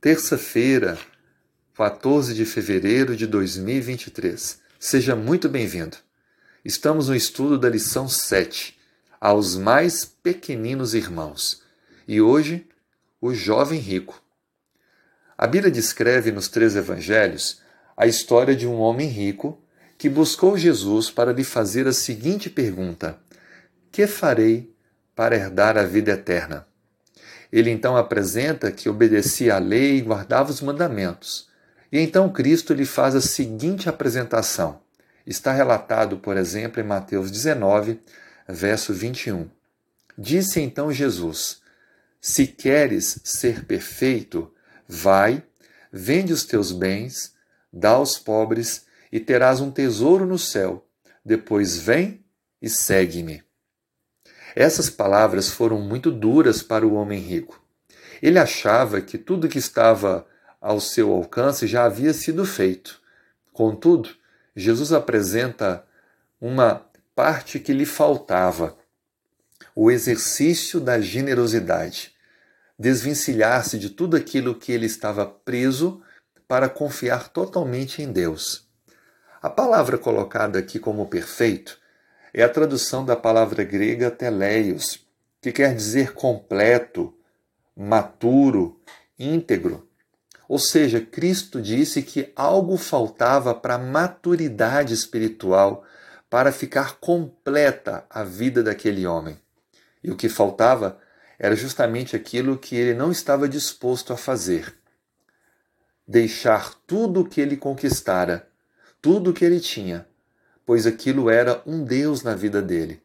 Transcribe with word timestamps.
terça-feira, 0.00 0.96
14 1.74 2.32
de 2.32 2.44
fevereiro 2.44 3.16
de 3.16 3.26
2023. 3.26 4.60
Seja 4.78 5.16
muito 5.16 5.48
bem-vindo. 5.48 5.96
Estamos 6.64 7.08
no 7.08 7.16
estudo 7.16 7.58
da 7.58 7.68
lição 7.68 8.08
7, 8.08 8.78
aos 9.20 9.56
mais 9.56 10.04
pequeninos 10.04 10.94
irmãos, 10.94 11.64
e 12.06 12.20
hoje, 12.20 12.64
o 13.20 13.34
jovem 13.34 13.80
rico. 13.80 14.22
A 15.36 15.48
Bíblia 15.48 15.70
descreve 15.70 16.30
nos 16.30 16.46
três 16.46 16.76
evangelhos 16.76 17.60
a 17.96 18.06
história 18.06 18.54
de 18.54 18.68
um 18.68 18.78
homem 18.78 19.08
rico 19.08 19.60
que 19.96 20.08
buscou 20.08 20.56
Jesus 20.56 21.10
para 21.10 21.32
lhe 21.32 21.42
fazer 21.42 21.88
a 21.88 21.92
seguinte 21.92 22.48
pergunta: 22.48 23.18
Que 23.90 24.06
farei 24.06 24.72
para 25.16 25.34
herdar 25.34 25.76
a 25.76 25.82
vida 25.82 26.12
eterna? 26.12 26.68
Ele 27.52 27.70
então 27.70 27.96
apresenta 27.96 28.70
que 28.70 28.88
obedecia 28.88 29.56
à 29.56 29.58
lei 29.58 29.96
e 29.96 30.02
guardava 30.02 30.50
os 30.50 30.60
mandamentos. 30.60 31.48
E 31.90 31.98
então 31.98 32.30
Cristo 32.30 32.74
lhe 32.74 32.84
faz 32.84 33.14
a 33.14 33.20
seguinte 33.20 33.88
apresentação. 33.88 34.80
Está 35.26 35.52
relatado, 35.52 36.18
por 36.18 36.36
exemplo, 36.36 36.80
em 36.80 36.86
Mateus 36.86 37.30
19, 37.30 38.00
verso 38.46 38.92
21. 38.92 39.48
Disse 40.16 40.60
então 40.60 40.92
Jesus: 40.92 41.60
Se 42.20 42.46
queres 42.46 43.20
ser 43.24 43.64
perfeito, 43.64 44.52
vai, 44.86 45.42
vende 45.92 46.32
os 46.32 46.44
teus 46.44 46.72
bens, 46.72 47.34
dá 47.72 47.90
aos 47.90 48.18
pobres 48.18 48.86
e 49.10 49.20
terás 49.20 49.60
um 49.60 49.70
tesouro 49.70 50.26
no 50.26 50.38
céu. 50.38 50.86
Depois 51.24 51.78
vem 51.78 52.24
e 52.60 52.68
segue-me. 52.68 53.47
Essas 54.54 54.88
palavras 54.88 55.48
foram 55.48 55.80
muito 55.80 56.10
duras 56.10 56.62
para 56.62 56.86
o 56.86 56.94
homem 56.94 57.20
rico. 57.20 57.62
Ele 58.22 58.38
achava 58.38 59.00
que 59.00 59.18
tudo 59.18 59.48
que 59.48 59.58
estava 59.58 60.26
ao 60.60 60.80
seu 60.80 61.12
alcance 61.12 61.66
já 61.66 61.84
havia 61.84 62.12
sido 62.12 62.44
feito. 62.44 63.00
Contudo, 63.52 64.10
Jesus 64.54 64.92
apresenta 64.92 65.84
uma 66.40 66.86
parte 67.14 67.60
que 67.60 67.72
lhe 67.72 67.86
faltava: 67.86 68.76
o 69.74 69.90
exercício 69.90 70.80
da 70.80 71.00
generosidade. 71.00 72.12
Desvencilhar-se 72.78 73.78
de 73.78 73.90
tudo 73.90 74.16
aquilo 74.16 74.54
que 74.54 74.70
ele 74.70 74.86
estava 74.86 75.26
preso 75.26 76.00
para 76.46 76.68
confiar 76.68 77.28
totalmente 77.28 78.00
em 78.00 78.12
Deus. 78.12 78.68
A 79.42 79.50
palavra 79.50 79.98
colocada 79.98 80.58
aqui 80.58 80.78
como 80.78 81.08
perfeito 81.08 81.78
é 82.40 82.44
a 82.44 82.48
tradução 82.48 83.04
da 83.04 83.16
palavra 83.16 83.64
grega 83.64 84.12
teleios, 84.12 85.04
que 85.40 85.50
quer 85.50 85.74
dizer 85.74 86.12
completo, 86.12 87.12
maturo, 87.76 88.80
íntegro. 89.18 89.88
Ou 90.48 90.56
seja, 90.56 91.00
Cristo 91.00 91.60
disse 91.60 92.00
que 92.00 92.32
algo 92.36 92.76
faltava 92.76 93.56
para 93.56 93.74
a 93.74 93.78
maturidade 93.78 94.94
espiritual, 94.94 95.84
para 96.30 96.52
ficar 96.52 97.00
completa 97.00 98.06
a 98.08 98.22
vida 98.22 98.62
daquele 98.62 99.04
homem. 99.04 99.36
E 100.02 100.08
o 100.08 100.16
que 100.16 100.28
faltava 100.28 100.96
era 101.40 101.56
justamente 101.56 102.14
aquilo 102.14 102.56
que 102.56 102.76
ele 102.76 102.94
não 102.94 103.10
estava 103.10 103.48
disposto 103.48 104.12
a 104.12 104.16
fazer. 104.16 104.76
Deixar 106.06 106.72
tudo 106.86 107.22
o 107.22 107.28
que 107.28 107.40
ele 107.40 107.56
conquistara, 107.56 108.48
tudo 109.02 109.30
o 109.30 109.34
que 109.34 109.44
ele 109.44 109.58
tinha, 109.58 110.06
pois 110.68 110.86
aquilo 110.86 111.30
era 111.30 111.62
um 111.64 111.82
Deus 111.82 112.22
na 112.22 112.34
vida 112.34 112.60
dele. 112.60 113.00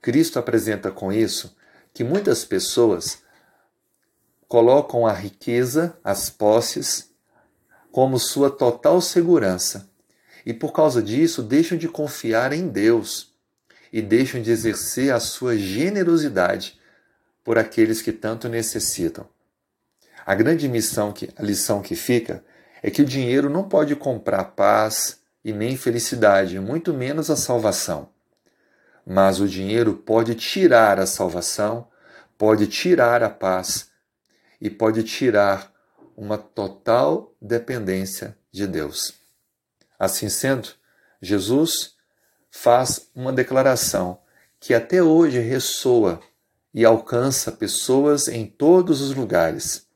Cristo 0.00 0.38
apresenta 0.38 0.90
com 0.90 1.12
isso 1.12 1.54
que 1.92 2.02
muitas 2.02 2.46
pessoas 2.46 3.18
colocam 4.48 5.06
a 5.06 5.12
riqueza, 5.12 5.94
as 6.02 6.30
posses, 6.30 7.10
como 7.90 8.18
sua 8.18 8.50
total 8.50 9.02
segurança 9.02 9.86
e 10.46 10.54
por 10.54 10.72
causa 10.72 11.02
disso 11.02 11.42
deixam 11.42 11.76
de 11.76 11.88
confiar 11.88 12.54
em 12.54 12.66
Deus 12.66 13.34
e 13.92 14.00
deixam 14.00 14.40
de 14.40 14.50
exercer 14.50 15.12
a 15.12 15.20
sua 15.20 15.58
generosidade 15.58 16.80
por 17.44 17.58
aqueles 17.58 18.00
que 18.00 18.12
tanto 18.12 18.48
necessitam. 18.48 19.28
A 20.24 20.34
grande 20.34 20.66
missão 20.70 21.12
que 21.12 21.28
a 21.36 21.42
lição 21.42 21.82
que 21.82 21.94
fica 21.94 22.42
é 22.82 22.90
que 22.90 23.02
o 23.02 23.06
dinheiro 23.06 23.50
não 23.50 23.68
pode 23.68 23.94
comprar 23.94 24.44
paz, 24.44 25.20
e 25.44 25.52
nem 25.52 25.76
felicidade, 25.76 26.58
muito 26.60 26.94
menos 26.94 27.30
a 27.30 27.36
salvação. 27.36 28.10
Mas 29.04 29.40
o 29.40 29.48
dinheiro 29.48 29.94
pode 29.94 30.34
tirar 30.34 31.00
a 31.00 31.06
salvação, 31.06 31.88
pode 32.38 32.66
tirar 32.66 33.22
a 33.22 33.30
paz 33.30 33.90
e 34.60 34.70
pode 34.70 35.02
tirar 35.02 35.72
uma 36.16 36.38
total 36.38 37.34
dependência 37.40 38.36
de 38.52 38.66
Deus. 38.66 39.14
Assim 39.98 40.28
sendo, 40.28 40.68
Jesus 41.20 41.96
faz 42.50 43.10
uma 43.14 43.32
declaração 43.32 44.20
que 44.60 44.74
até 44.74 45.02
hoje 45.02 45.40
ressoa 45.40 46.20
e 46.72 46.84
alcança 46.84 47.50
pessoas 47.50 48.28
em 48.28 48.46
todos 48.46 49.00
os 49.00 49.14
lugares. 49.14 49.86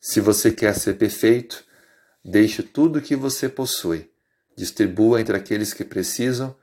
Se 0.00 0.20
você 0.20 0.50
quer 0.50 0.74
ser 0.74 0.94
perfeito, 0.94 1.64
deixe 2.24 2.62
tudo 2.62 2.98
o 2.98 3.02
que 3.02 3.14
você 3.14 3.48
possui 3.48 4.10
distribua 4.60 5.22
entre 5.22 5.34
aqueles 5.34 5.72
que 5.72 5.82
precisam 5.82 6.54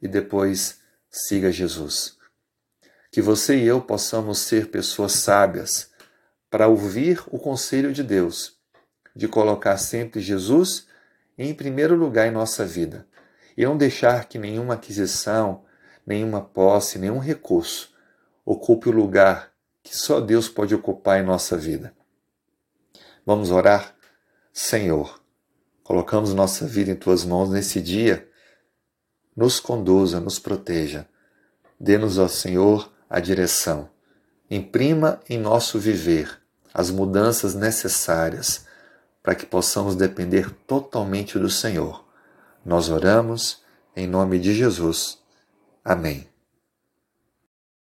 e 0.00 0.06
depois 0.06 0.78
siga 1.10 1.50
Jesus. 1.50 2.16
Que 3.10 3.20
você 3.20 3.56
e 3.56 3.66
eu 3.66 3.80
possamos 3.80 4.38
ser 4.38 4.70
pessoas 4.70 5.14
sábias 5.14 5.90
para 6.48 6.68
ouvir 6.68 7.20
o 7.26 7.40
conselho 7.40 7.92
de 7.92 8.04
Deus, 8.04 8.56
de 9.16 9.26
colocar 9.26 9.78
sempre 9.78 10.20
Jesus 10.20 10.86
em 11.36 11.52
primeiro 11.52 11.96
lugar 11.96 12.28
em 12.28 12.30
nossa 12.30 12.64
vida 12.64 13.04
e 13.56 13.64
não 13.64 13.76
deixar 13.76 14.26
que 14.26 14.38
nenhuma 14.38 14.74
aquisição, 14.74 15.64
nenhuma 16.06 16.40
posse, 16.40 17.00
nenhum 17.00 17.18
recurso 17.18 17.92
ocupe 18.44 18.88
o 18.88 18.92
lugar 18.92 19.52
que 19.82 19.96
só 19.96 20.20
Deus 20.20 20.48
pode 20.48 20.72
ocupar 20.72 21.18
em 21.18 21.26
nossa 21.26 21.56
vida. 21.56 21.92
Vamos 23.26 23.50
orar? 23.50 23.92
Senhor, 24.52 25.19
Colocamos 25.90 26.32
nossa 26.32 26.68
vida 26.68 26.92
em 26.92 26.94
tuas 26.94 27.24
mãos 27.24 27.50
nesse 27.50 27.80
dia. 27.80 28.28
Nos 29.36 29.58
conduza, 29.58 30.20
nos 30.20 30.38
proteja. 30.38 31.04
Dê-nos, 31.80 32.16
ó 32.16 32.28
Senhor, 32.28 32.92
a 33.08 33.18
direção. 33.18 33.90
Imprima 34.48 35.18
em 35.28 35.36
nosso 35.36 35.80
viver 35.80 36.40
as 36.72 36.92
mudanças 36.92 37.56
necessárias 37.56 38.66
para 39.20 39.34
que 39.34 39.44
possamos 39.44 39.96
depender 39.96 40.48
totalmente 40.64 41.40
do 41.40 41.50
Senhor. 41.50 42.06
Nós 42.64 42.88
oramos 42.88 43.64
em 43.96 44.06
nome 44.06 44.38
de 44.38 44.54
Jesus. 44.54 45.18
Amém. 45.84 46.29